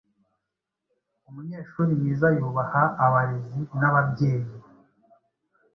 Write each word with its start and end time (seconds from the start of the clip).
Umunyeshuri 1.29 1.89
mwiza 1.99 2.27
yubaha 2.37 2.83
abarezi 3.05 3.61
n’ababyeyi. 3.79 4.53